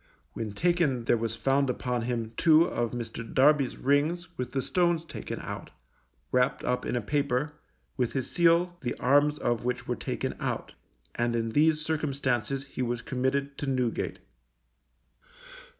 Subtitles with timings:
[0.33, 3.23] When taken there was found upon him two of Mr.
[3.31, 5.69] Darby's rings with the stones taken out,
[6.31, 7.53] wrapped up in a paper,
[7.97, 10.73] with his seal the arms of which were taken out,
[11.13, 14.17] and in these circumstances he was committed to Newgate.